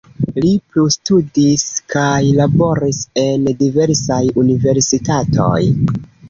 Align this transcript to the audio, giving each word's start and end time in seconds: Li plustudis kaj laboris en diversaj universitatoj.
Li 0.43 0.51
plustudis 0.75 1.65
kaj 1.95 2.21
laboris 2.37 3.03
en 3.25 3.45
diversaj 3.61 4.19
universitatoj. 4.45 5.61